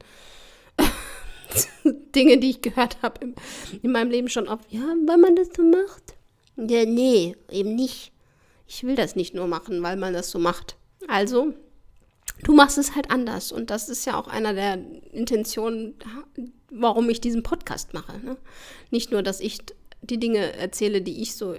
Dinge, 1.84 2.38
die 2.38 2.48
ich 2.48 2.62
gehört 2.62 3.02
habe 3.02 3.22
in, 3.22 3.34
in 3.82 3.92
meinem 3.92 4.10
Leben 4.10 4.30
schon 4.30 4.48
oft. 4.48 4.72
Ja, 4.72 4.94
weil 5.06 5.18
man 5.18 5.36
das 5.36 5.48
so 5.54 5.62
macht. 5.62 6.14
Ja, 6.56 6.86
nee, 6.86 7.36
eben 7.50 7.74
nicht. 7.74 8.12
Ich 8.72 8.84
will 8.84 8.94
das 8.94 9.16
nicht 9.16 9.34
nur 9.34 9.48
machen, 9.48 9.82
weil 9.82 9.96
man 9.96 10.12
das 10.12 10.30
so 10.30 10.38
macht. 10.38 10.76
Also, 11.08 11.54
du 12.44 12.54
machst 12.54 12.78
es 12.78 12.94
halt 12.94 13.10
anders. 13.10 13.50
Und 13.50 13.68
das 13.68 13.88
ist 13.88 14.04
ja 14.04 14.16
auch 14.16 14.28
einer 14.28 14.54
der 14.54 14.74
Intentionen, 15.10 15.96
warum 16.70 17.10
ich 17.10 17.20
diesen 17.20 17.42
Podcast 17.42 17.94
mache. 17.94 18.20
Ne? 18.24 18.36
Nicht 18.92 19.10
nur, 19.10 19.24
dass 19.24 19.40
ich 19.40 19.58
die 20.02 20.20
Dinge 20.20 20.52
erzähle, 20.52 21.02
die 21.02 21.20
ich 21.20 21.34
so 21.34 21.56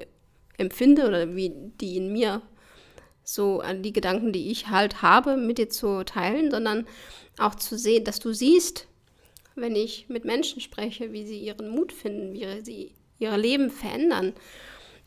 empfinde 0.58 1.06
oder 1.06 1.36
wie 1.36 1.52
die 1.82 1.98
in 1.98 2.14
mir 2.14 2.42
so 3.26 3.60
an 3.60 3.84
die 3.84 3.92
Gedanken, 3.92 4.32
die 4.32 4.50
ich 4.50 4.70
halt 4.70 5.02
habe, 5.02 5.36
mit 5.36 5.58
dir 5.58 5.68
zu 5.68 6.06
teilen, 6.06 6.50
sondern 6.50 6.88
auch 7.38 7.56
zu 7.56 7.78
sehen, 7.78 8.06
dass 8.06 8.20
du 8.20 8.32
siehst, 8.32 8.88
wenn 9.56 9.76
ich 9.76 10.08
mit 10.08 10.24
Menschen 10.24 10.62
spreche, 10.62 11.12
wie 11.12 11.26
sie 11.26 11.40
ihren 11.40 11.72
Mut 11.72 11.92
finden, 11.92 12.32
wie 12.32 12.64
sie 12.64 12.94
ihr 13.20 13.36
Leben 13.36 13.70
verändern, 13.70 14.32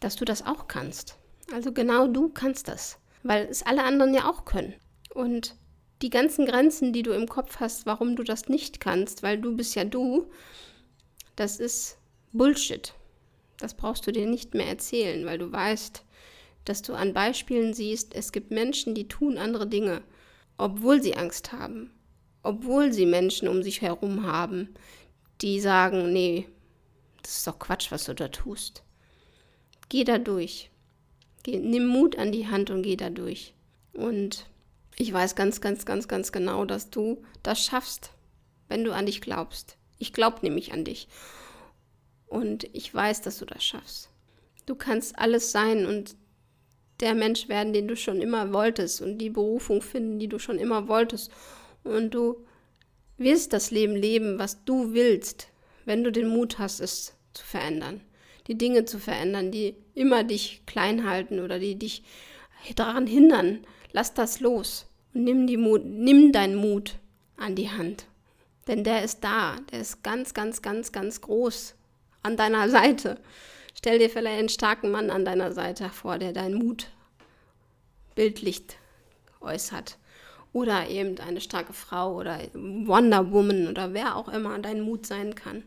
dass 0.00 0.16
du 0.16 0.26
das 0.26 0.44
auch 0.44 0.68
kannst. 0.68 1.16
Also 1.52 1.72
genau 1.72 2.06
du 2.06 2.28
kannst 2.28 2.68
das, 2.68 2.98
weil 3.22 3.46
es 3.46 3.62
alle 3.62 3.84
anderen 3.84 4.14
ja 4.14 4.30
auch 4.30 4.44
können. 4.44 4.74
Und 5.14 5.56
die 6.02 6.10
ganzen 6.10 6.46
Grenzen, 6.46 6.92
die 6.92 7.02
du 7.02 7.12
im 7.12 7.28
Kopf 7.28 7.60
hast, 7.60 7.86
warum 7.86 8.16
du 8.16 8.22
das 8.22 8.48
nicht 8.48 8.80
kannst, 8.80 9.22
weil 9.22 9.38
du 9.38 9.56
bist 9.56 9.74
ja 9.74 9.84
du, 9.84 10.30
das 11.36 11.60
ist 11.60 11.98
Bullshit. 12.32 12.94
Das 13.58 13.74
brauchst 13.74 14.06
du 14.06 14.12
dir 14.12 14.26
nicht 14.26 14.54
mehr 14.54 14.66
erzählen, 14.66 15.24
weil 15.26 15.38
du 15.38 15.50
weißt, 15.52 16.04
dass 16.64 16.82
du 16.82 16.94
an 16.94 17.12
Beispielen 17.12 17.74
siehst, 17.74 18.14
es 18.14 18.32
gibt 18.32 18.50
Menschen, 18.50 18.94
die 18.94 19.08
tun 19.08 19.38
andere 19.38 19.66
Dinge, 19.66 20.02
obwohl 20.58 21.02
sie 21.02 21.16
Angst 21.16 21.52
haben, 21.52 21.90
obwohl 22.42 22.92
sie 22.92 23.06
Menschen 23.06 23.48
um 23.48 23.62
sich 23.62 23.80
herum 23.80 24.26
haben, 24.26 24.74
die 25.40 25.60
sagen, 25.60 26.12
nee, 26.12 26.48
das 27.22 27.38
ist 27.38 27.46
doch 27.46 27.58
Quatsch, 27.58 27.90
was 27.90 28.04
du 28.04 28.14
da 28.14 28.28
tust. 28.28 28.82
Geh 29.88 30.04
da 30.04 30.18
durch. 30.18 30.70
Geh, 31.44 31.58
nimm 31.58 31.86
Mut 31.86 32.18
an 32.18 32.32
die 32.32 32.48
Hand 32.48 32.70
und 32.70 32.82
geh 32.82 32.96
da 32.96 33.10
durch. 33.10 33.54
Und 33.92 34.46
ich 34.96 35.12
weiß 35.12 35.36
ganz, 35.36 35.60
ganz, 35.60 35.86
ganz, 35.86 36.08
ganz 36.08 36.32
genau, 36.32 36.64
dass 36.64 36.90
du 36.90 37.22
das 37.42 37.64
schaffst, 37.64 38.10
wenn 38.68 38.82
du 38.82 38.92
an 38.92 39.06
dich 39.06 39.20
glaubst. 39.20 39.76
Ich 39.98 40.12
glaube 40.12 40.38
nämlich 40.42 40.72
an 40.72 40.84
dich. 40.84 41.06
Und 42.26 42.64
ich 42.72 42.92
weiß, 42.92 43.20
dass 43.20 43.38
du 43.38 43.44
das 43.44 43.62
schaffst. 43.62 44.10
Du 44.66 44.74
kannst 44.74 45.18
alles 45.18 45.52
sein 45.52 45.86
und 45.86 46.16
der 47.00 47.14
Mensch 47.14 47.48
werden, 47.48 47.72
den 47.72 47.88
du 47.88 47.96
schon 47.96 48.20
immer 48.22 48.52
wolltest 48.52 49.02
und 49.02 49.18
die 49.18 49.30
Berufung 49.30 49.82
finden, 49.82 50.18
die 50.18 50.28
du 50.28 50.38
schon 50.38 50.58
immer 50.58 50.88
wolltest. 50.88 51.30
Und 51.82 52.14
du 52.14 52.46
wirst 53.18 53.52
das 53.52 53.70
Leben 53.70 53.94
leben, 53.94 54.38
was 54.38 54.64
du 54.64 54.94
willst, 54.94 55.48
wenn 55.84 56.02
du 56.02 56.10
den 56.10 56.28
Mut 56.28 56.58
hast, 56.58 56.80
es 56.80 57.14
zu 57.34 57.44
verändern. 57.44 58.00
Die 58.46 58.58
Dinge 58.58 58.84
zu 58.84 58.98
verändern, 58.98 59.50
die 59.50 59.76
immer 59.94 60.24
dich 60.24 60.62
klein 60.66 61.08
halten 61.08 61.40
oder 61.40 61.58
die 61.58 61.76
dich 61.76 62.02
daran 62.76 63.06
hindern. 63.06 63.66
Lass 63.92 64.14
das 64.14 64.40
los 64.40 64.86
und 65.14 65.24
nimm, 65.24 65.46
die 65.46 65.56
Mut, 65.56 65.84
nimm 65.84 66.32
deinen 66.32 66.56
Mut 66.56 66.96
an 67.36 67.54
die 67.54 67.70
Hand. 67.70 68.06
Denn 68.66 68.84
der 68.84 69.04
ist 69.04 69.22
da, 69.22 69.56
der 69.70 69.80
ist 69.80 70.02
ganz, 70.02 70.34
ganz, 70.34 70.62
ganz, 70.62 70.92
ganz 70.92 71.20
groß 71.20 71.74
an 72.22 72.36
deiner 72.36 72.68
Seite. 72.68 73.18
Stell 73.76 73.98
dir 73.98 74.08
vielleicht 74.08 74.38
einen 74.38 74.48
starken 74.48 74.90
Mann 74.90 75.10
an 75.10 75.24
deiner 75.24 75.52
Seite 75.52 75.90
vor, 75.90 76.18
der 76.18 76.32
deinen 76.32 76.54
Mut 76.54 76.88
bildlich 78.14 78.62
äußert. 79.40 79.98
Oder 80.52 80.88
eben 80.88 81.18
eine 81.18 81.40
starke 81.40 81.72
Frau 81.72 82.14
oder 82.14 82.38
Wonder 82.54 83.32
Woman 83.32 83.68
oder 83.68 83.92
wer 83.92 84.16
auch 84.16 84.28
immer 84.28 84.58
dein 84.60 84.80
Mut 84.80 85.04
sein 85.06 85.34
kann. 85.34 85.64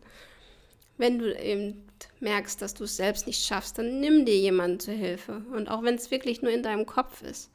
Wenn 0.97 1.19
du 1.19 1.37
eben 1.37 1.87
merkst, 2.19 2.61
dass 2.61 2.73
du 2.73 2.85
es 2.85 2.97
selbst 2.97 3.27
nicht 3.27 3.45
schaffst, 3.45 3.77
dann 3.77 3.99
nimm 3.99 4.25
dir 4.25 4.37
jemanden 4.37 4.79
zur 4.79 4.93
Hilfe. 4.93 5.43
Und 5.53 5.69
auch 5.69 5.83
wenn 5.83 5.95
es 5.95 6.11
wirklich 6.11 6.41
nur 6.41 6.51
in 6.51 6.63
deinem 6.63 6.85
Kopf 6.85 7.21
ist, 7.21 7.51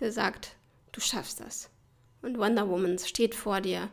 der 0.00 0.12
sagt, 0.12 0.56
du 0.92 1.00
schaffst 1.00 1.40
das. 1.40 1.70
Und 2.22 2.38
Wonder 2.38 2.68
Woman 2.68 2.98
steht 2.98 3.34
vor 3.34 3.60
dir, 3.60 3.90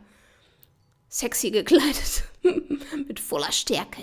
sexy 1.08 1.50
gekleidet, 1.50 2.24
mit 3.06 3.20
voller 3.20 3.52
Stärke 3.52 4.02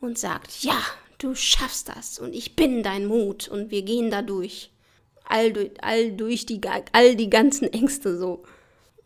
und 0.00 0.18
sagt, 0.18 0.62
ja, 0.62 0.80
du 1.18 1.34
schaffst 1.34 1.88
das 1.88 2.18
und 2.18 2.34
ich 2.34 2.56
bin 2.56 2.82
dein 2.82 3.06
Mut 3.06 3.48
und 3.48 3.70
wir 3.70 3.82
gehen 3.82 4.10
da 4.10 4.22
durch. 4.22 4.70
All, 5.24 5.70
all 5.80 6.12
durch 6.12 6.46
die, 6.46 6.60
all 6.92 7.16
die 7.16 7.30
ganzen 7.30 7.72
Ängste 7.72 8.16
so. 8.16 8.44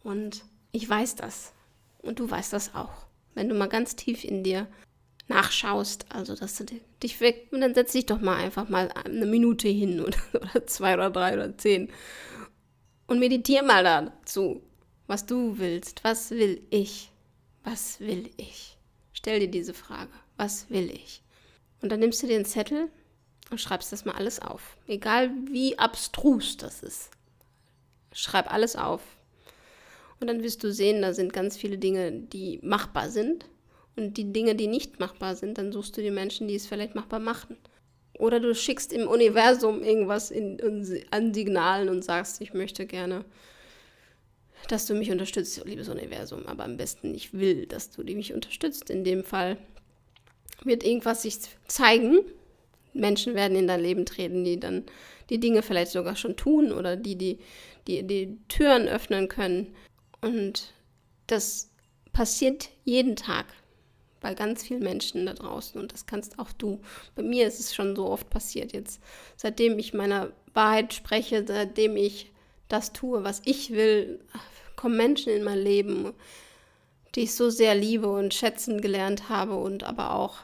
Und 0.02 0.44
ich 0.70 0.86
weiß 0.88 1.16
das. 1.16 1.52
Und 2.02 2.18
du 2.18 2.30
weißt 2.30 2.52
das 2.52 2.74
auch. 2.74 3.06
Wenn 3.34 3.48
du 3.48 3.54
mal 3.54 3.68
ganz 3.68 3.96
tief 3.96 4.24
in 4.24 4.42
dir 4.42 4.66
nachschaust, 5.28 6.06
also 6.10 6.34
dass 6.34 6.56
du 6.56 6.66
dich 7.02 7.20
weg, 7.20 7.48
und 7.52 7.60
dann 7.60 7.74
setz 7.74 7.92
dich 7.92 8.06
doch 8.06 8.20
mal 8.20 8.36
einfach 8.36 8.68
mal 8.68 8.90
eine 8.90 9.26
Minute 9.26 9.68
hin 9.68 10.00
oder, 10.04 10.18
oder 10.34 10.66
zwei 10.66 10.94
oder 10.94 11.10
drei 11.10 11.34
oder 11.34 11.56
zehn 11.56 11.90
und 13.06 13.18
meditiere 13.18 13.64
mal 13.64 13.82
dazu, 13.82 14.62
was 15.06 15.26
du 15.26 15.58
willst. 15.58 16.04
Was 16.04 16.30
will 16.30 16.62
ich? 16.70 17.10
Was 17.64 17.98
will 18.00 18.30
ich? 18.36 18.78
Stell 19.12 19.40
dir 19.40 19.50
diese 19.50 19.74
Frage. 19.74 20.12
Was 20.36 20.70
will 20.70 20.90
ich? 20.90 21.22
Und 21.82 21.90
dann 21.90 22.00
nimmst 22.00 22.22
du 22.22 22.32
einen 22.32 22.44
Zettel 22.44 22.88
und 23.50 23.60
schreibst 23.60 23.92
das 23.92 24.04
mal 24.04 24.14
alles 24.14 24.40
auf. 24.40 24.76
Egal 24.86 25.30
wie 25.50 25.78
abstrus 25.78 26.56
das 26.56 26.82
ist. 26.82 27.10
Schreib 28.12 28.52
alles 28.52 28.76
auf. 28.76 29.02
Und 30.20 30.26
dann 30.26 30.42
wirst 30.42 30.62
du 30.62 30.72
sehen, 30.72 31.02
da 31.02 31.14
sind 31.14 31.32
ganz 31.32 31.56
viele 31.56 31.78
Dinge, 31.78 32.12
die 32.12 32.60
machbar 32.62 33.08
sind. 33.08 33.46
Und 33.96 34.16
die 34.16 34.32
Dinge, 34.32 34.54
die 34.54 34.66
nicht 34.66 35.00
machbar 35.00 35.34
sind, 35.34 35.58
dann 35.58 35.72
suchst 35.72 35.96
du 35.96 36.02
die 36.02 36.10
Menschen, 36.10 36.46
die 36.46 36.54
es 36.54 36.66
vielleicht 36.66 36.94
machbar 36.94 37.20
machen. 37.20 37.56
Oder 38.18 38.38
du 38.38 38.54
schickst 38.54 38.92
im 38.92 39.08
Universum 39.08 39.82
irgendwas 39.82 40.30
in, 40.30 40.58
in, 40.58 41.04
an 41.10 41.32
Signalen 41.32 41.88
und 41.88 42.04
sagst, 42.04 42.42
ich 42.42 42.52
möchte 42.52 42.84
gerne, 42.86 43.24
dass 44.68 44.86
du 44.86 44.94
mich 44.94 45.10
unterstützt, 45.10 45.64
liebes 45.64 45.88
Universum. 45.88 46.46
Aber 46.46 46.64
am 46.64 46.76
besten, 46.76 47.14
ich 47.14 47.32
will, 47.32 47.66
dass 47.66 47.90
du 47.90 48.02
mich 48.02 48.34
unterstützt. 48.34 48.90
In 48.90 49.04
dem 49.04 49.24
Fall 49.24 49.56
wird 50.64 50.84
irgendwas 50.84 51.22
sich 51.22 51.38
zeigen. 51.66 52.18
Menschen 52.92 53.34
werden 53.34 53.56
in 53.56 53.66
dein 53.66 53.80
Leben 53.80 54.04
treten, 54.04 54.44
die 54.44 54.60
dann 54.60 54.84
die 55.30 55.40
Dinge 55.40 55.62
vielleicht 55.62 55.92
sogar 55.92 56.16
schon 56.16 56.36
tun 56.36 56.72
oder 56.72 56.96
die 56.96 57.16
die, 57.16 57.38
die, 57.86 58.02
die 58.02 58.36
Türen 58.48 58.88
öffnen 58.88 59.28
können. 59.28 59.74
Und 60.20 60.72
das 61.26 61.70
passiert 62.12 62.70
jeden 62.84 63.16
Tag 63.16 63.46
bei 64.20 64.34
ganz 64.34 64.62
vielen 64.62 64.82
Menschen 64.82 65.26
da 65.26 65.32
draußen 65.32 65.80
und 65.80 65.92
das 65.92 66.06
kannst 66.06 66.38
auch 66.38 66.52
du. 66.52 66.80
Bei 67.14 67.22
mir 67.22 67.46
ist 67.46 67.58
es 67.58 67.74
schon 67.74 67.96
so 67.96 68.06
oft 68.06 68.28
passiert 68.28 68.72
jetzt. 68.72 69.00
Seitdem 69.36 69.78
ich 69.78 69.94
meiner 69.94 70.30
Wahrheit 70.52 70.92
spreche, 70.92 71.44
seitdem 71.46 71.96
ich 71.96 72.30
das 72.68 72.92
tue, 72.92 73.24
was 73.24 73.40
ich 73.44 73.70
will, 73.70 74.20
kommen 74.76 74.96
Menschen 74.96 75.32
in 75.32 75.42
mein 75.42 75.58
Leben, 75.58 76.12
die 77.14 77.22
ich 77.22 77.34
so 77.34 77.50
sehr 77.50 77.74
liebe 77.74 78.08
und 78.08 78.34
schätzen 78.34 78.80
gelernt 78.80 79.28
habe 79.28 79.56
und 79.56 79.84
aber 79.84 80.14
auch 80.14 80.38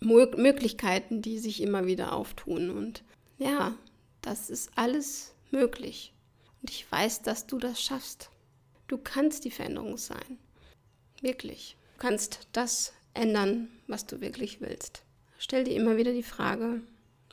Möglichkeiten, 0.00 1.22
die 1.22 1.38
sich 1.38 1.62
immer 1.62 1.86
wieder 1.86 2.12
auftun. 2.12 2.70
Und 2.70 3.02
ja, 3.38 3.74
das 4.22 4.50
ist 4.50 4.70
alles 4.76 5.34
möglich. 5.50 6.12
Und 6.62 6.70
ich 6.70 6.90
weiß, 6.90 7.22
dass 7.22 7.46
du 7.46 7.58
das 7.58 7.82
schaffst. 7.82 8.30
Du 8.94 9.00
kannst 9.02 9.44
die 9.44 9.50
Veränderung 9.50 9.96
sein. 9.96 10.38
Wirklich. 11.20 11.76
Du 11.94 11.98
kannst 11.98 12.46
das 12.52 12.92
ändern, 13.12 13.66
was 13.88 14.06
du 14.06 14.20
wirklich 14.20 14.60
willst. 14.60 15.02
Stell 15.36 15.64
dir 15.64 15.74
immer 15.74 15.96
wieder 15.96 16.12
die 16.12 16.22
Frage, 16.22 16.80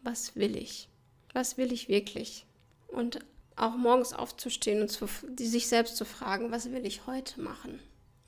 was 0.02 0.36
will 0.36 0.58
ich? 0.58 0.90
Was 1.34 1.60
will 1.60 1.72
ich 1.72 1.88
wirklich? 1.88 2.48
Und 2.88 3.20
auch 3.56 3.76
morgens 3.76 4.12
aufzustehen 4.12 4.82
und 4.82 4.88
zu, 4.88 5.08
sich 5.38 5.68
selbst 5.68 5.98
zu 5.98 6.04
fragen, 6.04 6.50
was 6.50 6.72
will 6.72 6.84
ich 6.84 7.06
heute 7.06 7.40
machen? 7.40 7.80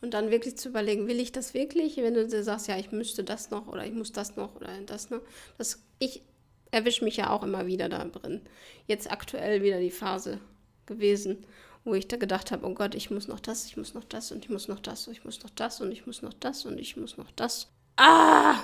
Und 0.02 0.14
dann 0.14 0.30
wirklich 0.30 0.56
zu 0.56 0.70
überlegen, 0.70 1.08
will 1.08 1.20
ich 1.20 1.32
das 1.32 1.56
wirklich? 1.56 1.98
Wenn 1.98 2.14
du 2.14 2.28
dir 2.28 2.44
sagst, 2.44 2.68
ja, 2.68 2.78
ich 2.78 2.92
müsste 2.92 3.24
das 3.24 3.50
noch 3.50 3.66
oder 3.66 3.84
ich 3.84 3.94
muss 3.94 4.12
das 4.12 4.36
noch 4.36 4.56
oder 4.56 4.70
das 4.86 5.10
noch. 5.10 5.22
Das, 5.58 5.82
ich 5.98 6.22
erwische 6.70 7.04
mich 7.04 7.18
ja 7.18 7.32
auch 7.32 7.42
immer 7.42 7.66
wieder 7.66 7.90
da 7.90 8.06
drin. 8.06 8.42
Jetzt 8.86 9.12
aktuell 9.12 9.64
wieder 9.64 9.80
die 9.80 9.90
Phase 9.90 10.40
gewesen, 10.86 11.48
wo 11.84 11.94
ich 11.94 12.08
da 12.08 12.18
gedacht 12.18 12.52
habe, 12.52 12.66
oh 12.66 12.74
Gott, 12.74 12.96
ich 12.96 13.12
muss 13.12 13.28
noch 13.28 13.40
das, 13.40 13.66
ich 13.66 13.78
muss 13.78 13.94
noch 13.94 14.06
das 14.06 14.32
und 14.32 14.44
ich 14.44 14.50
muss 14.50 14.68
noch 14.68 14.80
das 14.80 15.08
und 15.08 15.14
ich 15.14 15.26
muss 15.26 15.42
noch 15.42 15.50
das 15.50 15.82
und 15.82 15.92
ich 15.92 16.06
muss 16.06 16.22
noch 16.22 16.34
das 16.34 16.66
und 16.66 16.80
ich 16.80 16.96
muss 16.98 17.18
noch 17.18 17.32
das. 17.32 17.68
Ah! 17.98 18.56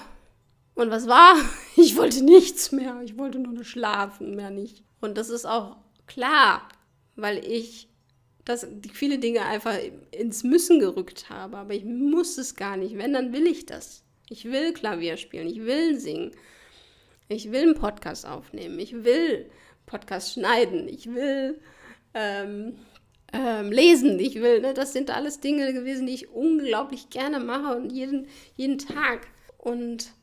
Und 0.76 0.92
was 0.92 1.08
war? 1.08 1.36
Ich 1.76 1.96
wollte 1.98 2.24
nichts 2.24 2.72
mehr. 2.72 3.02
Ich 3.04 3.18
wollte 3.18 3.40
nur 3.40 3.64
schlafen, 3.64 4.36
mehr 4.36 4.50
nicht. 4.50 4.84
Und 5.02 5.18
das 5.18 5.30
ist 5.30 5.46
auch 5.46 5.78
klar, 6.08 6.68
weil 7.16 7.44
ich 7.46 7.88
das, 8.46 8.68
viele 8.94 9.20
Dinge 9.20 9.46
einfach 9.46 9.78
ins 10.12 10.44
Müssen 10.44 10.80
gerückt 10.80 11.30
habe. 11.30 11.58
Aber 11.58 11.74
ich 11.74 11.86
muss 11.86 12.38
es 12.38 12.56
gar 12.56 12.78
nicht. 12.78 12.98
Wenn, 12.98 13.14
dann 13.14 13.34
will 13.34 13.48
ich 13.48 13.66
das. 13.66 14.04
Ich 14.30 14.46
will 14.46 14.74
Klavier 14.74 15.18
spielen. 15.18 15.48
Ich 15.48 15.60
will 15.62 16.00
singen. 16.00 16.32
Ich 17.28 17.52
will 17.52 17.64
einen 17.64 17.76
Podcast 17.76 18.26
aufnehmen. 18.26 18.80
Ich 18.80 19.04
will 19.04 19.50
Podcast 19.86 20.34
schneiden. 20.34 20.88
Ich 20.88 21.14
will 21.14 21.60
ähm, 22.14 22.76
ähm, 23.34 23.72
lesen, 23.72 24.20
ich 24.20 24.36
will, 24.36 24.62
ne, 24.62 24.74
das 24.74 24.94
sind 24.94 25.12
alles 25.12 25.40
Dinge 25.40 25.74
gewesen, 25.74 26.08
die 26.08 26.14
ich 26.14 26.30
unglaublich 26.32 27.10
gerne 27.10 27.40
mache 27.40 27.76
und 27.76 27.92
jeden, 27.92 28.28
jeden 28.56 28.78
Tag. 28.78 29.28
Und 29.58 30.14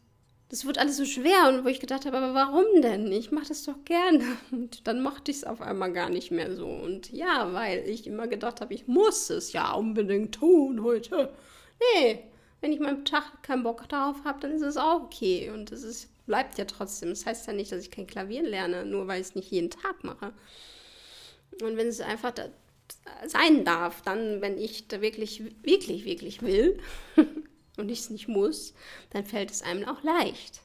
das 0.48 0.64
wird 0.64 0.78
alles 0.78 0.96
so 0.96 1.04
schwer 1.04 1.48
und 1.48 1.64
wo 1.64 1.68
ich 1.68 1.80
gedacht 1.80 2.06
habe, 2.06 2.18
aber 2.18 2.34
warum 2.34 2.80
denn? 2.80 3.10
Ich 3.10 3.32
mache 3.32 3.48
das 3.48 3.64
doch 3.64 3.84
gerne. 3.84 4.25
Und 4.52 4.86
dann 4.86 5.02
mochte 5.02 5.30
ich 5.30 5.38
es 5.38 5.44
auf 5.44 5.60
einmal 5.60 5.92
gar 5.92 6.08
nicht 6.08 6.30
mehr 6.30 6.54
so. 6.54 6.68
Und 6.68 7.10
ja, 7.12 7.52
weil 7.52 7.88
ich 7.88 8.06
immer 8.06 8.28
gedacht 8.28 8.60
habe, 8.60 8.72
ich 8.72 8.86
muss 8.86 9.28
es 9.30 9.52
ja 9.52 9.72
unbedingt 9.72 10.36
tun 10.36 10.84
heute. 10.84 11.32
Nee, 11.94 12.20
wenn 12.60 12.72
ich 12.72 12.78
meinem 12.78 13.04
Tag 13.04 13.42
keinen 13.42 13.64
Bock 13.64 13.88
darauf 13.88 14.25
habe, 14.25 14.40
dann 14.40 14.52
ist 14.52 14.62
es 14.62 14.76
auch 14.76 15.02
okay. 15.02 15.50
Und 15.50 15.72
es 15.72 15.82
ist, 15.82 16.10
bleibt 16.26 16.58
ja 16.58 16.64
trotzdem. 16.64 17.08
Das 17.10 17.26
heißt 17.26 17.48
ja 17.48 17.52
nicht, 17.52 17.72
dass 17.72 17.82
ich 17.82 17.90
kein 17.90 18.06
Klavier 18.06 18.42
lerne, 18.42 18.86
nur 18.86 19.08
weil 19.08 19.20
ich 19.20 19.28
es 19.28 19.34
nicht 19.34 19.50
jeden 19.50 19.70
Tag 19.70 20.04
mache. 20.04 20.32
Und 21.60 21.76
wenn 21.76 21.88
es 21.88 22.00
einfach 22.00 22.30
da, 22.30 22.46
sein 23.26 23.64
darf, 23.64 24.02
dann, 24.02 24.40
wenn 24.40 24.59
ich 24.59 24.88
da 24.88 25.00
wirklich, 25.00 25.43
wirklich, 25.62 26.05
wirklich 26.05 26.43
will 26.43 26.78
und 27.76 27.90
ich 27.90 28.00
es 28.00 28.11
nicht 28.11 28.28
muss, 28.28 28.75
dann 29.11 29.25
fällt 29.25 29.50
es 29.50 29.62
einem 29.62 29.87
auch 29.88 30.02
leicht. 30.02 30.61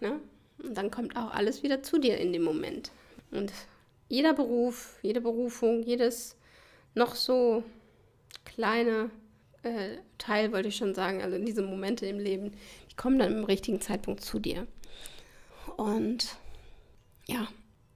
Ne? 0.00 0.20
Und 0.62 0.76
dann 0.76 0.90
kommt 0.90 1.16
auch 1.16 1.30
alles 1.32 1.62
wieder 1.62 1.82
zu 1.82 1.98
dir 1.98 2.18
in 2.18 2.32
dem 2.32 2.42
Moment. 2.42 2.90
Und 3.30 3.52
jeder 4.08 4.32
Beruf, 4.32 4.98
jede 5.02 5.20
Berufung, 5.20 5.82
jedes 5.82 6.36
noch 6.94 7.14
so 7.14 7.62
kleine 8.44 9.10
äh, 9.62 9.98
Teil, 10.16 10.52
wollte 10.52 10.68
ich 10.68 10.76
schon 10.76 10.94
sagen, 10.94 11.22
also 11.22 11.38
diese 11.38 11.62
Momente 11.62 12.06
im 12.06 12.18
Leben, 12.18 12.52
die 12.90 12.96
kommen 12.96 13.18
dann 13.18 13.36
im 13.36 13.44
richtigen 13.44 13.80
Zeitpunkt 13.80 14.22
zu 14.22 14.38
dir. 14.38 14.66
Und 15.76 16.36
ja, 17.26 17.46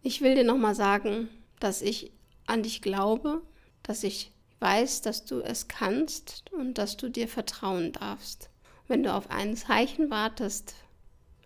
ich 0.02 0.21
will 0.21 0.35
dir 0.35 0.45
nochmal 0.45 0.75
sagen, 0.75 1.29
dass 1.59 1.83
ich 1.83 2.12
an 2.47 2.62
dich 2.62 2.83
glaube, 2.83 3.43
dass 3.83 4.03
ich 4.03 4.33
weiß, 4.61 5.03
dass 5.03 5.25
du 5.25 5.41
es 5.41 5.69
kannst 5.69 6.45
und 6.53 6.79
dass 6.79 6.97
du 6.97 7.09
dir 7.09 7.29
vertrauen 7.29 7.93
darfst. 7.93 8.49
Wenn 8.89 9.03
du 9.03 9.12
auf 9.12 9.31
ein 9.31 9.57
Zeichen 9.57 10.11
wartest, 10.11 10.75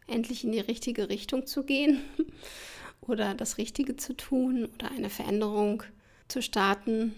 endlich 0.07 0.45
in 0.45 0.53
die 0.53 0.61
richtige 0.61 1.09
Richtung 1.09 1.47
zu 1.47 1.65
gehen 1.65 2.01
oder 3.01 3.35
das 3.35 3.59
Richtige 3.59 3.97
zu 3.97 4.15
tun 4.15 4.69
oder 4.75 4.91
eine 4.91 5.11
Veränderung 5.11 5.83
zu 6.29 6.43
starten, 6.43 7.15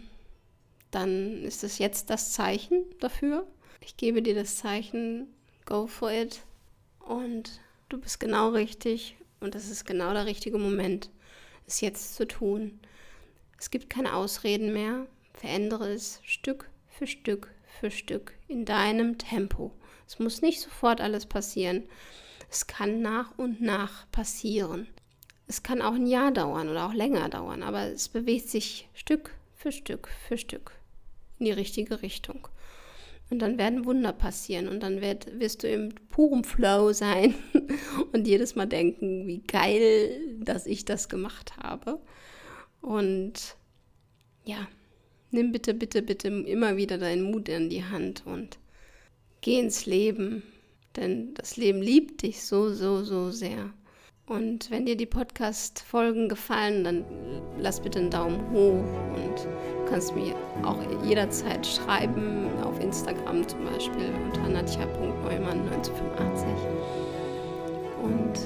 dann 0.90 1.42
ist 1.42 1.64
es 1.64 1.78
jetzt 1.78 2.10
das 2.10 2.32
Zeichen 2.32 2.84
dafür. 3.00 3.46
Ich 3.80 3.96
gebe 3.96 4.22
dir 4.22 4.34
das 4.34 4.56
Zeichen, 4.56 5.26
go 5.66 5.86
for 5.86 6.10
it. 6.10 6.40
Und 7.00 7.60
du 7.88 7.98
bist 7.98 8.20
genau 8.20 8.50
richtig 8.50 9.16
und 9.40 9.54
das 9.54 9.68
ist 9.68 9.84
genau 9.84 10.12
der 10.12 10.26
richtige 10.26 10.58
Moment, 10.58 11.10
es 11.66 11.80
jetzt 11.80 12.14
zu 12.14 12.26
tun. 12.26 12.80
Es 13.58 13.70
gibt 13.70 13.90
keine 13.90 14.14
Ausreden 14.14 14.72
mehr. 14.72 15.06
Verändere 15.34 15.92
es 15.92 16.20
Stück 16.24 16.70
für 16.88 17.06
Stück 17.06 17.52
für 17.80 17.90
Stück 17.90 18.32
in 18.46 18.64
deinem 18.64 19.18
Tempo. 19.18 19.72
Es 20.06 20.18
muss 20.18 20.42
nicht 20.42 20.60
sofort 20.60 21.00
alles 21.00 21.26
passieren. 21.26 21.84
Es 22.50 22.66
kann 22.66 23.02
nach 23.02 23.36
und 23.36 23.60
nach 23.60 24.10
passieren. 24.10 24.88
Es 25.46 25.62
kann 25.62 25.82
auch 25.82 25.94
ein 25.94 26.06
Jahr 26.06 26.30
dauern 26.30 26.68
oder 26.68 26.86
auch 26.86 26.94
länger 26.94 27.28
dauern, 27.28 27.62
aber 27.62 27.84
es 27.84 28.08
bewegt 28.08 28.48
sich 28.48 28.88
Stück 28.94 29.34
für 29.54 29.72
Stück 29.72 30.08
für 30.28 30.38
Stück 30.38 30.72
in 31.38 31.46
die 31.46 31.52
richtige 31.52 32.02
Richtung. 32.02 32.48
Und 33.30 33.40
dann 33.40 33.58
werden 33.58 33.84
Wunder 33.84 34.12
passieren 34.12 34.68
und 34.68 34.80
dann 34.82 35.00
werd, 35.00 35.38
wirst 35.38 35.62
du 35.62 35.68
im 35.68 35.94
purem 36.08 36.44
Flow 36.44 36.92
sein 36.92 37.34
und 38.12 38.26
jedes 38.26 38.56
Mal 38.56 38.66
denken, 38.66 39.26
wie 39.26 39.40
geil, 39.40 40.38
dass 40.40 40.66
ich 40.66 40.86
das 40.86 41.08
gemacht 41.08 41.56
habe. 41.58 42.00
Und 42.80 43.56
ja, 44.44 44.66
nimm 45.30 45.52
bitte, 45.52 45.74
bitte, 45.74 46.02
bitte 46.02 46.28
immer 46.28 46.76
wieder 46.76 46.98
deinen 46.98 47.30
Mut 47.30 47.48
in 47.48 47.70
die 47.70 47.84
Hand 47.84 48.22
und 48.26 48.58
geh 49.40 49.58
ins 49.58 49.86
Leben, 49.86 50.42
denn 50.96 51.34
das 51.34 51.56
Leben 51.56 51.80
liebt 51.82 52.22
dich 52.22 52.44
so, 52.44 52.72
so, 52.72 53.04
so 53.04 53.30
sehr. 53.30 53.70
Und 54.26 54.70
wenn 54.70 54.84
dir 54.84 54.96
die 54.96 55.06
Podcast-Folgen 55.06 56.28
gefallen, 56.28 56.84
dann 56.84 57.04
lass 57.58 57.80
bitte 57.80 57.98
einen 57.98 58.10
Daumen 58.10 58.50
hoch 58.50 58.84
und 59.14 59.38
du 59.38 59.84
kannst 59.88 60.14
mir 60.14 60.34
auch 60.62 60.78
jederzeit 61.02 61.66
schreiben, 61.66 62.46
auf 62.62 62.78
Instagram 62.78 63.48
zum 63.48 63.64
Beispiel 63.64 64.10
unter 64.26 64.46
nadja.neumann1985. 64.50 66.44
Und 68.02 68.38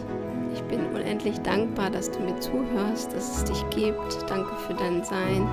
ich 0.52 0.62
bin 0.64 0.86
unendlich 0.94 1.38
dankbar, 1.40 1.90
dass 1.90 2.10
du 2.10 2.20
mir 2.20 2.38
zuhörst, 2.40 3.12
dass 3.14 3.38
es 3.38 3.44
dich 3.44 3.70
gibt. 3.70 4.24
Danke 4.28 4.54
für 4.66 4.74
dein 4.74 5.04
Sein 5.04 5.48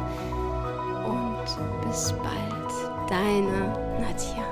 und 1.06 1.88
bis 1.88 2.14
bald, 2.14 3.10
deine 3.10 3.74
Nadja. 4.00 4.49